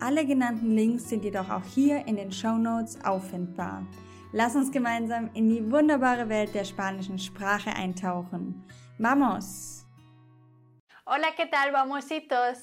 Alle 0.00 0.24
genannten 0.24 0.76
Links 0.76 1.08
sind 1.08 1.24
jedoch 1.24 1.50
auch 1.50 1.64
hier 1.74 2.06
in 2.06 2.14
den 2.14 2.30
Show 2.30 2.56
Notes 2.56 3.04
auffindbar. 3.04 3.84
Lass 4.32 4.54
uns 4.54 4.70
gemeinsam 4.70 5.28
in 5.34 5.48
die 5.48 5.72
wunderbare 5.72 6.28
Welt 6.28 6.54
der 6.54 6.64
spanischen 6.64 7.18
Sprache 7.18 7.70
eintauchen. 7.70 8.64
Vamos! 8.98 9.84
Hola, 11.04 11.28
¿qué 11.36 11.50
tal, 11.50 11.72
vamositos? 11.72 12.58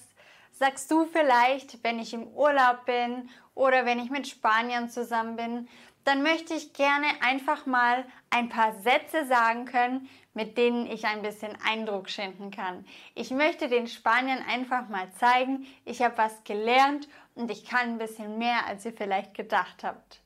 Sagst 0.51 0.89
du 0.89 1.05
vielleicht, 1.05 1.83
wenn 1.83 1.99
ich 1.99 2.13
im 2.13 2.25
Urlaub 2.27 2.85
bin 2.85 3.29
oder 3.53 3.85
wenn 3.85 3.99
ich 3.99 4.09
mit 4.09 4.27
Spaniern 4.27 4.87
zusammen 4.89 5.35
bin, 5.35 5.67
dann 6.05 6.23
möchte 6.23 6.53
ich 6.53 6.73
gerne 6.73 7.07
einfach 7.21 7.65
mal 7.65 8.05
ein 8.29 8.49
paar 8.49 8.73
Sätze 8.81 9.25
sagen 9.25 9.65
können, 9.65 10.07
mit 10.33 10.57
denen 10.57 10.85
ich 10.85 11.05
ein 11.05 11.21
bisschen 11.21 11.57
Eindruck 11.67 12.09
schinden 12.09 12.51
kann. 12.51 12.85
Ich 13.15 13.31
möchte 13.31 13.67
den 13.67 13.87
Spaniern 13.87 14.43
einfach 14.47 14.87
mal 14.87 15.11
zeigen, 15.19 15.65
ich 15.83 16.01
habe 16.01 16.17
was 16.17 16.43
gelernt 16.43 17.07
und 17.33 17.51
ich 17.51 17.65
kann 17.65 17.93
ein 17.93 17.97
bisschen 17.97 18.37
mehr, 18.37 18.67
als 18.67 18.85
ihr 18.85 18.93
vielleicht 18.93 19.33
gedacht 19.33 19.83
habt. 19.83 20.21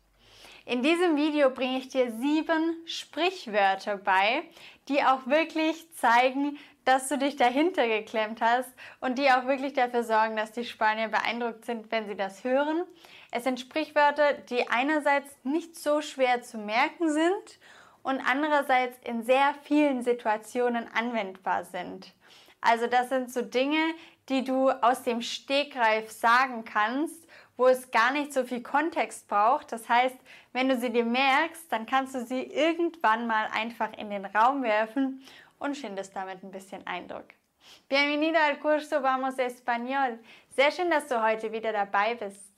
In 0.66 0.84
diesem 0.84 1.16
Video 1.16 1.50
bringe 1.50 1.80
ich 1.80 1.88
dir 1.88 2.12
sieben 2.12 2.76
Sprichwörter 2.86 3.98
bei, 3.98 4.44
die 4.88 5.02
auch 5.04 5.26
wirklich 5.26 5.92
zeigen, 5.94 6.60
dass 6.86 7.08
du 7.08 7.18
dich 7.18 7.36
dahinter 7.36 7.88
geklemmt 7.88 8.42
hast 8.42 8.70
und 9.00 9.18
die 9.18 9.32
auch 9.32 9.46
wirklich 9.46 9.74
dafür 9.74 10.04
sorgen, 10.04 10.36
dass 10.36 10.52
die 10.52 10.66
Spanier 10.66 11.08
beeindruckt 11.08 11.66
sind, 11.66 11.92
wenn 11.92 12.08
sie 12.08 12.16
das 12.16 12.44
hören. 12.44 12.84
Es 13.32 13.44
sind 13.44 13.60
Sprichwörter, 13.60 14.34
die 14.34 14.68
einerseits 14.70 15.36
nicht 15.44 15.76
so 15.76 16.02
schwer 16.02 16.42
zu 16.42 16.58
merken 16.58 17.12
sind 17.12 17.60
und 18.02 18.20
andererseits 18.20 18.98
in 19.06 19.24
sehr 19.24 19.54
vielen 19.64 20.02
Situationen 20.02 20.88
anwendbar 20.94 21.64
sind. 21.64 22.14
Also 22.62 22.88
das 22.88 23.10
sind 23.10 23.32
so 23.32 23.42
Dinge, 23.42 23.94
die 24.30 24.44
du 24.44 24.70
aus 24.70 25.04
dem 25.04 25.22
Stegreif 25.22 26.12
sagen 26.12 26.66
kannst, 26.66 27.28
wo 27.56 27.68
es 27.68 27.92
gar 27.92 28.12
nicht 28.12 28.34
so 28.34 28.44
viel 28.44 28.64
Kontext 28.64 29.28
braucht. 29.28 29.72
Das 29.72 29.88
heißt, 29.88 30.16
wenn 30.54 30.70
du 30.70 30.80
sie 30.80 30.92
dir 30.92 31.06
merkst, 31.06 31.72
dann 31.72 31.86
kannst 31.86 32.16
du 32.16 32.26
sie 32.26 32.42
irgendwann 32.42 33.28
mal 33.28 33.48
einfach 33.54 33.94
in 33.98 34.10
den 34.10 34.26
Raum 34.26 34.64
werfen 34.64 35.24
und 35.60 35.78
schindest 35.78 36.16
damit 36.16 36.44
ein 36.44 36.52
bisschen 36.52 36.86
Eindruck. 36.88 37.26
Bienvenido 37.88 38.40
al 38.40 38.58
curso 38.58 39.04
Vamos 39.04 39.38
Español. 39.38 40.20
Sehr 40.56 40.72
schön, 40.72 40.90
dass 40.90 41.08
du 41.08 41.22
heute 41.22 41.52
wieder 41.52 41.72
dabei 41.72 42.16
bist. 42.16 42.49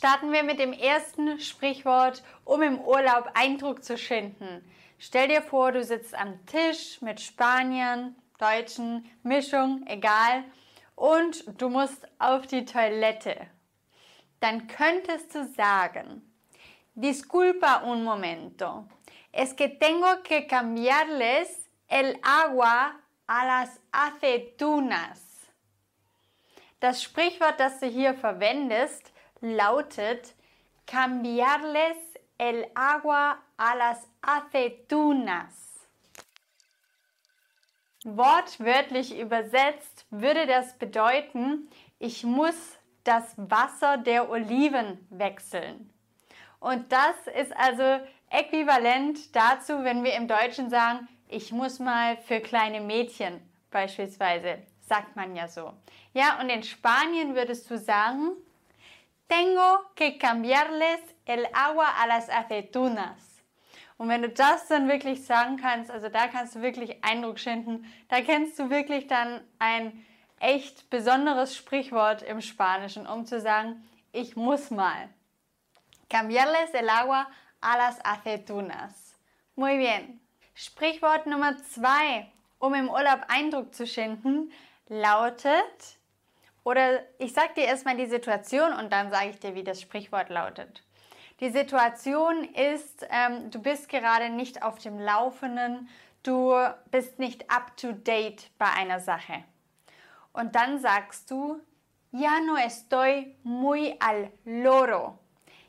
Starten 0.00 0.32
wir 0.32 0.44
mit 0.44 0.58
dem 0.58 0.72
ersten 0.72 1.38
Sprichwort, 1.40 2.22
um 2.46 2.62
im 2.62 2.80
Urlaub 2.80 3.32
Eindruck 3.34 3.84
zu 3.84 3.98
schinden. 3.98 4.64
Stell 4.98 5.28
dir 5.28 5.42
vor, 5.42 5.72
du 5.72 5.84
sitzt 5.84 6.14
am 6.14 6.46
Tisch 6.46 7.02
mit 7.02 7.20
Spaniern, 7.20 8.16
Deutschen, 8.38 9.04
Mischung, 9.22 9.84
egal, 9.86 10.44
und 10.94 11.44
du 11.60 11.68
musst 11.68 12.08
auf 12.18 12.46
die 12.46 12.64
Toilette. 12.64 13.36
Dann 14.40 14.68
könntest 14.68 15.34
du 15.34 15.44
sagen, 15.44 16.22
disculpa 16.94 17.82
un 17.84 18.02
momento, 18.02 18.88
es 19.32 19.54
que 19.54 19.68
tengo 19.68 20.22
que 20.22 20.46
cambiarles 20.46 21.68
el 21.88 22.18
agua 22.22 22.92
a 23.26 23.44
las 23.44 23.78
aceitunas. 23.92 25.20
Das 26.80 27.02
Sprichwort, 27.02 27.60
das 27.60 27.80
du 27.80 27.86
hier 27.86 28.14
verwendest, 28.14 29.12
lautet 29.40 30.34
cambiarles 30.86 31.96
el 32.38 32.66
agua 32.74 33.38
a 33.56 33.74
las 33.74 34.08
aceitunas. 34.22 35.54
Wortwörtlich 38.04 39.18
übersetzt 39.18 40.06
würde 40.10 40.46
das 40.46 40.78
bedeuten, 40.78 41.68
ich 41.98 42.24
muss 42.24 42.78
das 43.04 43.34
Wasser 43.36 43.98
der 43.98 44.30
Oliven 44.30 45.06
wechseln. 45.10 45.92
Und 46.60 46.92
das 46.92 47.26
ist 47.38 47.54
also 47.56 48.00
äquivalent 48.30 49.34
dazu, 49.34 49.84
wenn 49.84 50.02
wir 50.02 50.14
im 50.14 50.28
Deutschen 50.28 50.70
sagen, 50.70 51.08
ich 51.28 51.52
muss 51.52 51.78
mal 51.78 52.16
für 52.16 52.40
kleine 52.40 52.80
Mädchen 52.80 53.40
beispielsweise, 53.70 54.58
sagt 54.80 55.14
man 55.16 55.36
ja 55.36 55.48
so. 55.48 55.72
Ja, 56.12 56.40
und 56.40 56.48
in 56.48 56.62
Spanien 56.62 57.34
würdest 57.34 57.70
du 57.70 57.78
sagen, 57.78 58.32
tengo 59.30 59.94
que 59.94 60.18
cambiarles 60.18 61.00
el 61.24 61.46
agua 61.52 61.88
a 62.02 62.06
las 62.06 62.28
aceitunas. 62.28 63.42
Und 63.96 64.08
wenn 64.08 64.22
du 64.22 64.28
das 64.28 64.66
dann 64.66 64.88
wirklich 64.88 65.24
sagen 65.24 65.56
kannst, 65.56 65.90
also 65.90 66.08
da 66.08 66.26
kannst 66.26 66.56
du 66.56 66.62
wirklich 66.62 67.04
Eindruck 67.04 67.38
schinden, 67.38 67.84
da 68.08 68.22
kennst 68.22 68.58
du 68.58 68.70
wirklich 68.70 69.06
dann 69.06 69.40
ein 69.58 70.04
echt 70.40 70.90
besonderes 70.90 71.54
Sprichwort 71.54 72.22
im 72.22 72.40
Spanischen, 72.40 73.06
um 73.06 73.24
zu 73.24 73.40
sagen, 73.40 73.84
ich 74.10 74.36
muss 74.36 74.70
mal. 74.70 75.08
Cambiarles 76.08 76.72
el 76.72 76.88
agua 76.88 77.26
a 77.60 77.76
las 77.76 78.04
aceitunas. 78.04 79.14
Muy 79.54 79.76
bien. 79.76 80.20
Sprichwort 80.54 81.26
Nummer 81.26 81.56
zwei, 81.58 82.26
um 82.58 82.74
im 82.74 82.88
Urlaub 82.88 83.20
Eindruck 83.28 83.74
zu 83.74 83.86
schinden, 83.86 84.50
lautet, 84.88 85.99
oder 86.64 87.00
ich 87.18 87.32
sage 87.32 87.54
dir 87.56 87.64
erstmal 87.64 87.96
die 87.96 88.06
Situation 88.06 88.72
und 88.72 88.92
dann 88.92 89.10
sage 89.10 89.30
ich 89.30 89.38
dir, 89.38 89.54
wie 89.54 89.64
das 89.64 89.80
Sprichwort 89.80 90.28
lautet. 90.28 90.82
Die 91.40 91.50
Situation 91.50 92.44
ist, 92.44 93.06
ähm, 93.10 93.50
du 93.50 93.62
bist 93.62 93.88
gerade 93.88 94.28
nicht 94.28 94.62
auf 94.62 94.78
dem 94.78 94.98
Laufenden, 94.98 95.88
du 96.22 96.54
bist 96.90 97.18
nicht 97.18 97.50
up 97.50 97.76
to 97.78 97.92
date 97.92 98.50
bei 98.58 98.70
einer 98.70 99.00
Sache. 99.00 99.44
Und 100.32 100.54
dann 100.54 100.78
sagst 100.78 101.30
du, 101.30 101.60
ya 102.12 102.40
no 102.40 102.56
estoy 102.56 103.34
muy 103.42 103.96
al 104.00 104.30
loro. 104.44 105.18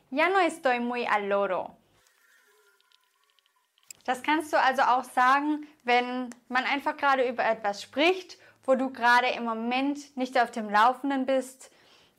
Ya 0.10 0.28
no 0.30 0.40
estoy 0.40 0.80
muy 0.80 1.08
al 1.08 1.28
loro. 1.28 1.78
Das 4.06 4.24
kannst 4.24 4.52
du 4.52 4.60
also 4.60 4.82
auch 4.82 5.04
sagen, 5.04 5.68
wenn 5.84 6.30
man 6.50 6.66
einfach 6.66 6.98
gerade 6.98 7.28
über 7.28 7.46
etwas 7.46 7.82
spricht 7.82 8.38
wo 8.64 8.76
du 8.76 8.92
gerade 8.92 9.28
im 9.28 9.44
Moment 9.44 10.16
nicht 10.18 10.40
auf 10.40 10.52
dem 10.52 10.70
Laufenden 10.70 11.26
bist, 11.26 11.72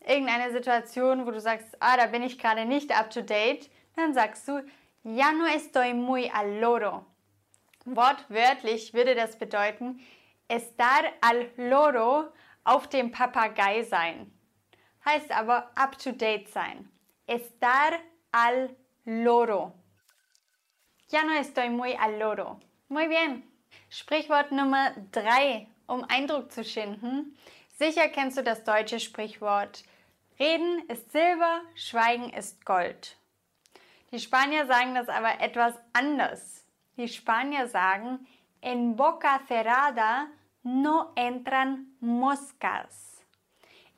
irgendeine 0.06 0.52
Situation, 0.52 1.26
wo 1.26 1.30
du 1.30 1.40
sagst, 1.40 1.76
ah, 1.80 1.96
da 1.96 2.06
bin 2.06 2.22
ich 2.22 2.38
gerade 2.38 2.64
nicht 2.64 2.96
up 2.96 3.10
to 3.10 3.22
date, 3.22 3.70
dann 3.96 4.14
sagst 4.14 4.48
du, 4.48 4.64
ya 5.04 5.32
no 5.32 5.46
estoy 5.46 5.94
muy 5.94 6.30
al 6.32 6.58
loro. 6.58 7.04
Wortwörtlich 7.84 8.94
würde 8.94 9.14
das 9.14 9.38
bedeuten, 9.38 10.00
estar 10.48 11.04
al 11.20 11.50
loro 11.56 12.26
auf 12.64 12.88
dem 12.88 13.10
Papagei 13.10 13.82
sein. 13.82 14.32
Heißt 15.04 15.32
aber 15.32 15.70
up 15.74 15.98
to 15.98 16.12
date 16.12 16.48
sein. 16.48 16.88
Estar 17.26 17.98
al 18.30 18.76
loro. 19.04 19.72
Ya 21.10 21.24
no 21.24 21.32
estoy 21.32 21.68
muy 21.70 21.96
al 21.96 22.18
loro. 22.18 22.60
Muy 22.88 23.08
bien. 23.08 23.42
Sprichwort 23.88 24.52
Nummer 24.52 24.92
3 25.12 25.66
um 25.92 26.04
Eindruck 26.04 26.50
zu 26.50 26.64
schinden. 26.64 27.36
Sicher 27.68 28.08
kennst 28.08 28.38
du 28.38 28.42
das 28.42 28.64
deutsche 28.64 28.98
Sprichwort 28.98 29.84
Reden 30.38 30.88
ist 30.88 31.12
Silber, 31.12 31.60
Schweigen 31.74 32.30
ist 32.30 32.64
Gold. 32.64 33.16
Die 34.10 34.18
Spanier 34.18 34.66
sagen 34.66 34.94
das 34.94 35.08
aber 35.08 35.40
etwas 35.40 35.74
anders. 35.92 36.64
Die 36.96 37.06
Spanier 37.06 37.68
sagen, 37.68 38.26
en 38.62 38.96
boca 38.96 39.40
cerrada 39.46 40.26
no 40.62 41.12
entran 41.14 41.86
moscas. 42.00 43.22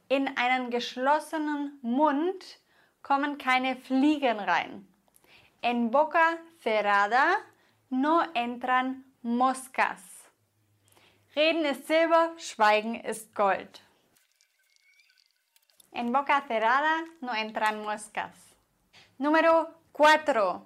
In 0.08 0.36
einen 0.36 0.70
geschlossenen 0.70 1.78
Mund 1.82 2.58
kommen 3.02 3.38
keine 3.38 3.76
Fliegen 3.76 4.40
rein. 4.40 4.86
En 5.62 5.90
boca 5.90 6.36
cerrada 6.62 7.36
no 7.88 8.20
entran 8.34 9.04
moscas. 9.22 10.13
Reden 11.36 11.64
ist 11.64 11.88
Silber, 11.88 12.30
Schweigen 12.38 12.94
ist 12.94 13.34
Gold. 13.34 13.82
En 15.90 16.12
boca 16.12 16.42
cerrada 16.46 17.02
no 17.20 17.32
entran 17.32 17.82
moscas. 17.82 18.36
Número 19.18 19.66
4. 19.96 20.62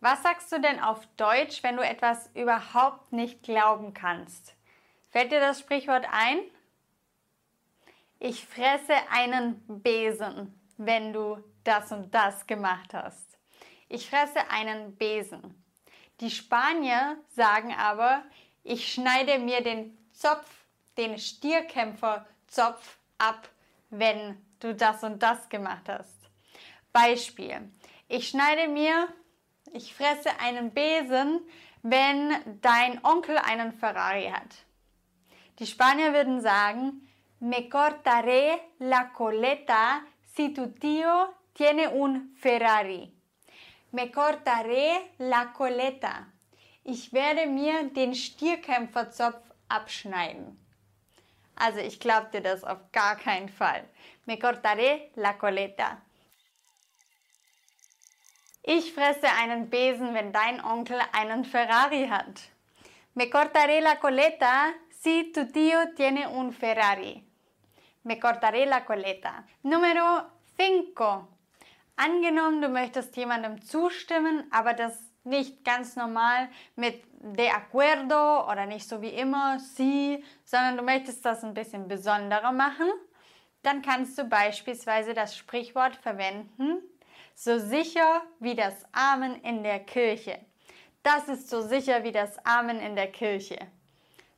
Was 0.00 0.22
sagst 0.22 0.50
du 0.52 0.58
denn 0.58 0.80
auf 0.80 1.06
Deutsch, 1.18 1.62
wenn 1.62 1.76
du 1.76 1.82
etwas 1.82 2.30
überhaupt 2.34 3.12
nicht 3.12 3.42
glauben 3.42 3.92
kannst? 3.92 4.54
Fällt 5.10 5.32
dir 5.32 5.40
das 5.40 5.60
Sprichwort 5.60 6.06
ein? 6.10 6.38
Ich 8.18 8.46
fresse 8.46 8.94
einen 9.10 9.60
Besen, 9.82 10.58
wenn 10.78 11.12
du 11.12 11.44
das 11.62 11.92
und 11.92 12.14
das 12.14 12.46
gemacht 12.46 12.94
hast. 12.94 13.38
Ich 13.90 14.08
fresse 14.08 14.48
einen 14.50 14.96
Besen. 14.96 15.62
Die 16.20 16.30
Spanier 16.30 17.18
sagen 17.28 17.74
aber, 17.74 18.22
ich 18.62 18.92
schneide 18.92 19.38
mir 19.38 19.62
den 19.62 19.96
Zopf, 20.12 20.48
den 20.96 21.18
Stierkämpferzopf 21.18 22.98
ab, 23.18 23.48
wenn 23.90 24.36
du 24.60 24.74
das 24.74 25.02
und 25.02 25.22
das 25.22 25.48
gemacht 25.48 25.88
hast. 25.88 26.18
Beispiel. 26.92 27.70
Ich 28.08 28.28
schneide 28.28 28.68
mir, 28.68 29.08
ich 29.72 29.94
fresse 29.94 30.30
einen 30.40 30.72
Besen, 30.72 31.40
wenn 31.82 32.60
dein 32.60 33.02
Onkel 33.04 33.38
einen 33.38 33.72
Ferrari 33.72 34.30
hat. 34.32 34.64
Die 35.58 35.66
Spanier 35.66 36.12
würden 36.12 36.40
sagen, 36.40 37.08
me 37.38 37.68
cortaré 37.68 38.60
la 38.78 39.12
coleta 39.12 40.02
si 40.34 40.52
tu 40.52 40.72
tío 40.72 41.34
tiene 41.54 41.88
un 41.88 42.34
Ferrari. 42.36 43.12
Me 43.92 44.10
cortaré 44.10 45.14
la 45.18 45.52
coleta. 45.52 46.26
Ich 46.84 47.12
werde 47.12 47.46
mir 47.46 47.84
den 47.90 48.14
Stierkämpferzopf 48.14 49.40
abschneiden. 49.68 50.58
Also 51.54 51.78
ich 51.78 52.00
glaube 52.00 52.30
dir 52.32 52.40
das 52.40 52.64
auf 52.64 52.78
gar 52.90 53.16
keinen 53.16 53.50
Fall. 53.50 53.84
Me 54.24 54.36
cortaré 54.36 55.10
la 55.14 55.34
coleta. 55.34 56.00
Ich 58.62 58.92
fresse 58.92 59.28
einen 59.28 59.68
Besen, 59.68 60.14
wenn 60.14 60.32
dein 60.32 60.64
Onkel 60.64 61.00
einen 61.12 61.44
Ferrari 61.44 62.08
hat. 62.08 62.40
Me 63.14 63.26
cortaré 63.26 63.80
la 63.80 63.96
coleta 63.96 64.72
si 64.90 65.32
tu 65.32 65.46
tío 65.52 65.94
tiene 65.96 66.28
un 66.28 66.52
Ferrari. 66.52 67.22
Me 68.04 68.18
cortaré 68.18 68.64
la 68.64 68.84
coleta. 68.84 69.44
Número 69.62 70.22
5. 70.56 71.26
Angenommen, 71.96 72.62
du 72.62 72.68
möchtest 72.68 73.16
jemandem 73.16 73.60
zustimmen, 73.60 74.46
aber 74.50 74.72
das 74.72 75.09
nicht 75.24 75.64
ganz 75.64 75.96
normal 75.96 76.48
mit 76.76 77.02
de 77.20 77.50
acuerdo 77.50 78.50
oder 78.50 78.66
nicht 78.66 78.88
so 78.88 79.02
wie 79.02 79.10
immer, 79.10 79.58
sí, 79.58 80.24
sondern 80.44 80.78
du 80.78 80.82
möchtest 80.82 81.24
das 81.24 81.44
ein 81.44 81.54
bisschen 81.54 81.88
besonderer 81.88 82.52
machen, 82.52 82.88
dann 83.62 83.82
kannst 83.82 84.18
du 84.18 84.24
beispielsweise 84.24 85.12
das 85.12 85.36
Sprichwort 85.36 85.96
verwenden, 85.96 86.78
so 87.34 87.58
sicher 87.58 88.22
wie 88.38 88.54
das 88.54 88.74
Amen 88.92 89.36
in 89.42 89.62
der 89.62 89.80
Kirche. 89.80 90.38
Das 91.02 91.28
ist 91.28 91.48
so 91.48 91.62
sicher 91.62 92.04
wie 92.04 92.12
das 92.12 92.38
Amen 92.44 92.80
in 92.80 92.96
der 92.96 93.10
Kirche. 93.10 93.58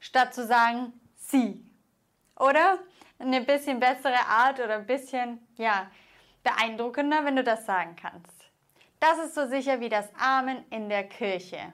Statt 0.01 0.35
zu 0.35 0.45
sagen, 0.45 0.93
sie. 1.17 1.65
Oder 2.39 2.79
eine 3.19 3.41
bisschen 3.41 3.81
bessere 3.81 4.27
Art 4.29 4.59
oder 4.59 4.77
ein 4.77 4.87
bisschen, 4.87 5.47
ja, 5.57 5.91
beeindruckender, 6.43 7.25
wenn 7.25 7.37
du 7.37 7.45
das 7.45 7.67
sagen 7.67 7.97
kannst. 8.01 8.42
Das 9.03 9.19
ist 9.19 9.35
so 9.35 9.49
sicher 9.49 9.81
wie 9.81 9.89
das 9.89 10.09
Amen 10.17 10.65
in 10.71 10.89
der 10.89 11.03
Kirche. 11.03 11.73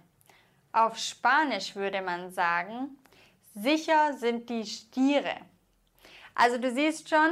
Auf 0.73 0.97
Spanisch 0.97 1.77
würde 1.77 2.01
man 2.01 2.31
sagen, 2.31 2.97
sicher 3.55 4.15
sind 4.15 4.49
die 4.49 4.65
Stiere. 4.65 5.37
Also 6.35 6.57
du 6.57 6.73
siehst 6.73 7.11
schon, 7.11 7.29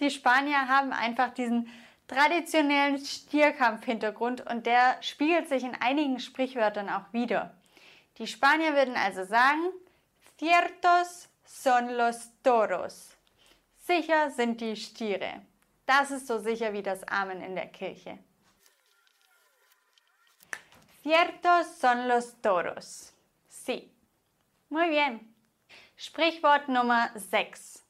die 0.00 0.10
Spanier 0.10 0.68
haben 0.68 0.92
einfach 0.92 1.32
diesen 1.32 1.66
traditionellen 2.08 2.98
Stierkampf-Hintergrund 2.98 4.46
und 4.46 4.66
der 4.66 5.02
spiegelt 5.02 5.48
sich 5.48 5.64
in 5.64 5.74
einigen 5.80 6.20
Sprichwörtern 6.20 6.90
auch 6.90 7.10
wieder. 7.14 7.54
Die 8.18 8.26
Spanier 8.26 8.74
würden 8.74 8.96
also 8.96 9.24
sagen, 9.24 9.62
ciertos 10.38 11.30
son 11.46 11.88
los 11.96 12.28
toros. 12.42 13.16
Sicher 13.78 14.30
sind 14.30 14.60
die 14.60 14.76
Stiere. 14.76 15.40
Das 15.86 16.10
ist 16.10 16.26
so 16.26 16.38
sicher 16.38 16.74
wie 16.74 16.82
das 16.82 17.02
Amen 17.04 17.40
in 17.40 17.54
der 17.54 17.68
Kirche. 17.68 18.18
Ciertos 21.08 21.78
son 21.80 22.06
los 22.06 22.38
toros. 22.42 23.14
Sí. 23.48 23.90
Muy 24.68 24.90
bien. 24.90 25.34
Sprichwort 25.96 26.68
Nummer 26.68 27.10
6. 27.14 27.82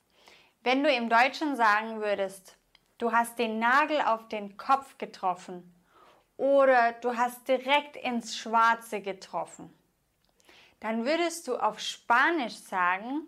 Wenn 0.63 0.85
du 0.85 0.89
im 0.89 1.09
Deutschen 1.09 1.57
sagen 1.57 2.01
würdest, 2.01 2.57
du 2.99 3.11
hast 3.11 3.37
den 3.41 3.59
Nagel 3.59 4.03
auf 4.03 4.29
den 4.29 4.57
Kopf 4.57 4.99
getroffen 4.99 5.75
oder 6.37 6.93
du 6.93 7.17
hast 7.17 7.49
direkt 7.49 7.97
ins 7.97 8.39
Schwarze 8.39 9.01
getroffen, 9.01 9.77
dann 10.79 11.05
würdest 11.05 11.49
du 11.49 11.57
auf 11.57 11.81
Spanisch 11.81 12.55
sagen, 12.55 13.23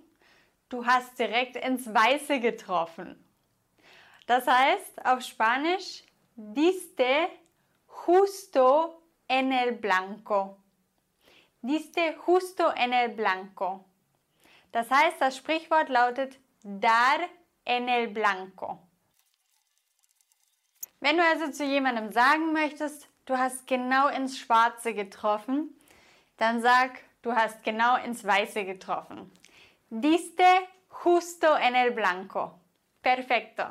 du 0.69 0.87
hast 0.87 1.19
direkt 1.19 1.57
ins 1.57 1.93
Weiße 1.93 2.39
getroffen. 2.39 3.19
Das 4.29 4.47
heißt 4.47 5.05
auf 5.05 5.21
Spanisch, 5.23 6.05
diste 6.37 7.29
justo 8.07 9.00
en 9.31 9.53
el 9.53 9.77
blanco. 9.77 10.59
Diste 11.62 12.17
justo 12.27 12.73
en 12.75 12.93
el 12.93 13.11
blanco. 13.11 13.85
Das 14.73 14.91
heißt, 14.91 15.21
das 15.21 15.37
Sprichwort 15.37 15.88
lautet 15.88 16.38
dar 16.65 17.21
en 17.65 17.88
el 17.88 18.09
blanco. 18.09 18.81
Wenn 20.99 21.17
du 21.17 21.23
also 21.23 21.50
zu 21.53 21.65
jemandem 21.65 22.12
sagen 22.12 22.53
möchtest, 22.53 23.09
du 23.25 23.38
hast 23.38 23.67
genau 23.67 24.09
ins 24.09 24.38
Schwarze 24.38 24.94
getroffen, 24.94 25.75
dann 26.37 26.61
sag, 26.61 26.99
du 27.23 27.32
hast 27.32 27.62
genau 27.62 27.97
ins 27.97 28.25
Weiße 28.25 28.65
getroffen. 28.65 29.31
Diste 29.91 30.44
justo 31.05 31.47
en 31.55 31.77
el 31.77 31.93
blanco. 31.93 32.59
Perfecto. 33.00 33.65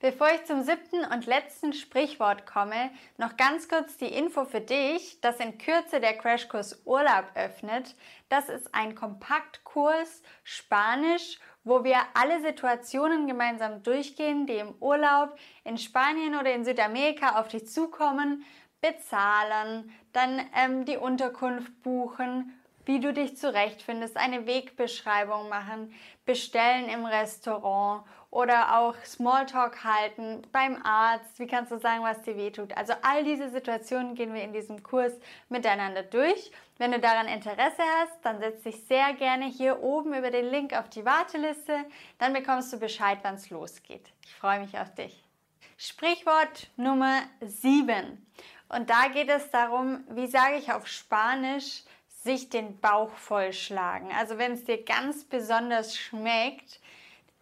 Bevor 0.00 0.28
ich 0.34 0.46
zum 0.46 0.62
siebten 0.62 1.04
und 1.04 1.26
letzten 1.26 1.74
Sprichwort 1.74 2.46
komme, 2.46 2.90
noch 3.18 3.36
ganz 3.36 3.68
kurz 3.68 3.98
die 3.98 4.06
Info 4.06 4.46
für 4.46 4.62
dich, 4.62 5.20
dass 5.20 5.40
in 5.40 5.58
Kürze 5.58 6.00
der 6.00 6.16
Crashkurs 6.16 6.80
Urlaub 6.86 7.26
öffnet. 7.34 7.94
Das 8.30 8.48
ist 8.48 8.74
ein 8.74 8.94
Kompaktkurs 8.94 10.22
Spanisch, 10.42 11.38
wo 11.64 11.84
wir 11.84 11.98
alle 12.14 12.40
Situationen 12.40 13.26
gemeinsam 13.26 13.82
durchgehen, 13.82 14.46
die 14.46 14.54
im 14.54 14.74
Urlaub 14.80 15.38
in 15.64 15.76
Spanien 15.76 16.34
oder 16.34 16.54
in 16.54 16.64
Südamerika 16.64 17.38
auf 17.38 17.48
dich 17.48 17.68
zukommen, 17.68 18.42
bezahlen, 18.80 19.92
dann 20.14 20.40
ähm, 20.56 20.86
die 20.86 20.96
Unterkunft 20.96 21.82
buchen, 21.82 22.58
wie 22.90 22.98
du 22.98 23.12
dich 23.12 23.36
zurechtfindest, 23.36 24.16
eine 24.16 24.46
Wegbeschreibung 24.46 25.48
machen, 25.48 25.94
bestellen 26.26 26.88
im 26.88 27.06
Restaurant 27.06 28.04
oder 28.30 28.80
auch 28.80 28.96
Smalltalk 29.04 29.84
halten 29.84 30.42
beim 30.50 30.76
Arzt. 30.82 31.38
Wie 31.38 31.46
kannst 31.46 31.70
du 31.70 31.78
sagen, 31.78 32.02
was 32.02 32.22
dir 32.22 32.36
wehtut? 32.36 32.76
Also 32.76 32.94
all 33.02 33.22
diese 33.22 33.48
Situationen 33.48 34.16
gehen 34.16 34.34
wir 34.34 34.42
in 34.42 34.52
diesem 34.52 34.82
Kurs 34.82 35.12
miteinander 35.48 36.02
durch. 36.02 36.50
Wenn 36.78 36.90
du 36.90 36.98
daran 36.98 37.28
Interesse 37.28 37.82
hast, 38.00 38.24
dann 38.24 38.40
setz 38.40 38.64
dich 38.64 38.84
sehr 38.86 39.12
gerne 39.12 39.44
hier 39.44 39.84
oben 39.84 40.12
über 40.12 40.32
den 40.32 40.50
Link 40.50 40.76
auf 40.76 40.88
die 40.88 41.04
Warteliste. 41.04 41.84
Dann 42.18 42.32
bekommst 42.32 42.72
du 42.72 42.80
Bescheid, 42.80 43.20
wann 43.22 43.36
es 43.36 43.50
losgeht. 43.50 44.10
Ich 44.24 44.34
freue 44.34 44.58
mich 44.58 44.76
auf 44.80 44.92
dich. 44.96 45.22
Sprichwort 45.76 46.70
Nummer 46.76 47.20
7. 47.40 48.26
Und 48.68 48.90
da 48.90 49.06
geht 49.12 49.28
es 49.28 49.48
darum, 49.52 50.04
wie 50.10 50.26
sage 50.26 50.56
ich 50.56 50.72
auf 50.72 50.88
Spanisch, 50.88 51.84
sich 52.22 52.50
den 52.50 52.78
Bauch 52.80 53.10
vollschlagen. 53.10 54.10
Also 54.12 54.38
wenn 54.38 54.52
es 54.52 54.64
dir 54.64 54.84
ganz 54.84 55.24
besonders 55.24 55.96
schmeckt, 55.96 56.80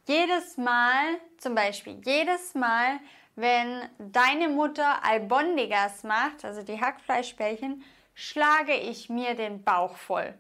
jedes 0.06 0.56
Mal, 0.56 1.18
zum 1.38 1.54
Beispiel 1.54 2.00
jedes 2.04 2.54
Mal, 2.54 3.00
wenn 3.34 3.88
deine 3.98 4.48
Mutter 4.48 5.04
Albondigas 5.04 6.02
macht, 6.04 6.44
also 6.44 6.62
die 6.62 6.80
Hackfleischbällchen, 6.80 7.84
schlage 8.14 8.74
ich 8.74 9.08
mir 9.08 9.34
den 9.34 9.62
Bauch 9.62 9.96
voll. 9.96 10.34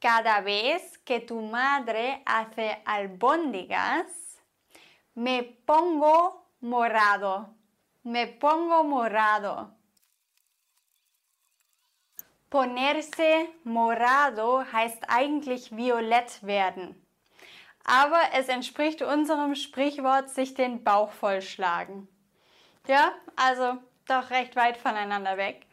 Cada 0.00 0.44
vez 0.44 1.02
que 1.04 1.20
tu 1.20 1.40
madre 1.40 2.20
hace 2.26 2.76
albóndigas, 2.84 4.42
me 5.14 5.42
pongo 5.64 6.42
morado. 6.60 7.46
Me 8.02 8.26
pongo 8.26 8.84
morado. 8.84 9.70
Ponerse 12.54 13.48
morado 13.64 14.62
heißt 14.72 15.02
eigentlich 15.08 15.76
violett 15.76 16.46
werden 16.46 17.04
aber 17.84 18.20
es 18.32 18.48
entspricht 18.48 19.02
unserem 19.02 19.54
Sprichwort 19.54 20.30
sich 20.30 20.54
den 20.54 20.82
Bauch 20.82 21.12
vollschlagen. 21.12 22.08
Ja, 22.86 23.12
also 23.36 23.78
doch 24.06 24.30
recht 24.30 24.56
weit 24.56 24.76
voneinander 24.76 25.36
weg. 25.36 25.66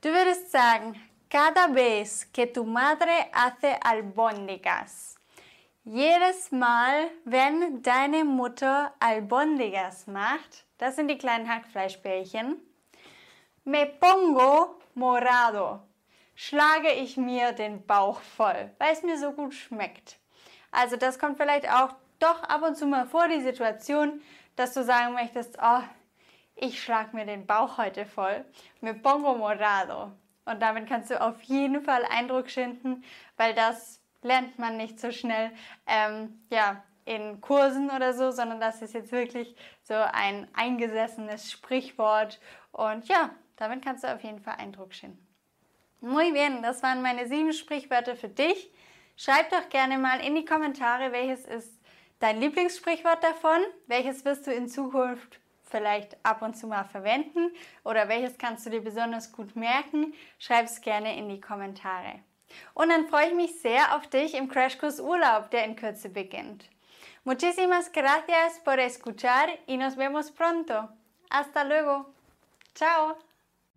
Du 0.00 0.08
würdest 0.08 0.50
sagen, 0.50 1.00
cada 1.28 1.74
vez 1.74 2.30
que 2.32 2.46
tu 2.46 2.64
madre 2.64 3.26
hace 3.32 3.78
albóndigas. 3.84 5.16
Jedes 5.84 6.52
Mal, 6.52 7.10
wenn 7.24 7.82
deine 7.82 8.24
Mutter 8.24 8.92
albóndigas 9.00 10.06
macht, 10.06 10.64
das 10.78 10.94
sind 10.94 11.08
die 11.08 11.18
kleinen 11.18 11.48
Hackfleischbällchen, 11.48 12.60
me 13.64 13.86
pongo 13.86 14.76
morado. 14.94 15.80
Schlage 16.34 16.92
ich 16.92 17.16
mir 17.16 17.52
den 17.52 17.86
Bauch 17.86 18.20
voll, 18.20 18.70
weil 18.78 18.92
es 18.92 19.02
mir 19.02 19.18
so 19.18 19.32
gut 19.32 19.54
schmeckt. 19.54 20.18
Also 20.70 20.96
das 20.96 21.18
kommt 21.18 21.36
vielleicht 21.36 21.70
auch 21.70 21.94
doch 22.18 22.42
ab 22.44 22.62
und 22.62 22.76
zu 22.76 22.86
mal 22.86 23.06
vor, 23.06 23.28
die 23.28 23.42
Situation, 23.42 24.22
dass 24.56 24.74
du 24.74 24.84
sagen 24.84 25.14
möchtest, 25.14 25.58
oh, 25.62 25.82
ich 26.54 26.82
schlage 26.82 27.16
mir 27.16 27.26
den 27.26 27.46
Bauch 27.46 27.78
heute 27.78 28.06
voll. 28.06 28.44
Me 28.80 28.94
pongo 28.94 29.34
morado. 29.34 30.12
Und 30.44 30.60
damit 30.60 30.88
kannst 30.88 31.10
du 31.10 31.20
auf 31.20 31.40
jeden 31.42 31.82
Fall 31.82 32.04
Eindruck 32.04 32.50
schinden, 32.50 33.04
weil 33.36 33.54
das 33.54 34.00
lernt 34.22 34.58
man 34.58 34.76
nicht 34.76 35.00
so 35.00 35.12
schnell 35.12 35.52
ähm, 35.86 36.40
ja, 36.50 36.82
in 37.04 37.40
Kursen 37.40 37.90
oder 37.90 38.14
so, 38.14 38.30
sondern 38.30 38.60
das 38.60 38.82
ist 38.82 38.94
jetzt 38.94 39.12
wirklich 39.12 39.54
so 39.82 39.94
ein 39.94 40.48
eingesessenes 40.54 41.50
Sprichwort. 41.50 42.40
Und 42.70 43.08
ja, 43.08 43.30
damit 43.56 43.84
kannst 43.84 44.04
du 44.04 44.12
auf 44.12 44.22
jeden 44.22 44.40
Fall 44.40 44.56
Eindruck 44.58 44.94
schinden. 44.94 45.31
Muy 46.02 46.32
bien, 46.32 46.62
das 46.62 46.82
waren 46.82 47.00
meine 47.00 47.28
sieben 47.28 47.52
Sprichwörter 47.52 48.16
für 48.16 48.28
dich. 48.28 48.72
Schreib 49.16 49.50
doch 49.50 49.68
gerne 49.68 49.98
mal 49.98 50.18
in 50.18 50.34
die 50.34 50.44
Kommentare, 50.44 51.12
welches 51.12 51.44
ist 51.44 51.72
dein 52.18 52.40
Lieblingssprichwort 52.40 53.22
davon, 53.22 53.60
welches 53.86 54.24
wirst 54.24 54.48
du 54.48 54.52
in 54.52 54.68
Zukunft 54.68 55.38
vielleicht 55.70 56.16
ab 56.24 56.42
und 56.42 56.56
zu 56.56 56.66
mal 56.66 56.84
verwenden 56.84 57.52
oder 57.84 58.08
welches 58.08 58.36
kannst 58.36 58.66
du 58.66 58.70
dir 58.70 58.82
besonders 58.82 59.30
gut 59.30 59.54
merken, 59.54 60.12
schreib 60.40 60.66
es 60.66 60.80
gerne 60.80 61.16
in 61.16 61.28
die 61.28 61.40
Kommentare. 61.40 62.18
Und 62.74 62.88
dann 62.88 63.06
freue 63.06 63.28
ich 63.28 63.34
mich 63.34 63.60
sehr 63.60 63.96
auf 63.96 64.08
dich 64.08 64.34
im 64.34 64.48
Crashkurs 64.48 65.00
Urlaub, 65.00 65.52
der 65.52 65.64
in 65.64 65.76
Kürze 65.76 66.08
beginnt. 66.08 66.68
Muchísimas 67.22 67.92
gracias 67.92 68.58
por 68.64 68.80
escuchar 68.80 69.48
y 69.68 69.76
nos 69.76 69.96
vemos 69.96 70.32
pronto. 70.32 70.88
Hasta 71.30 71.62
luego. 71.62 72.06
Ciao. 72.74 73.16